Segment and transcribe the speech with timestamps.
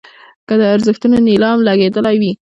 [0.47, 2.31] که د ارزښتونو نیلام لګېدلی وي.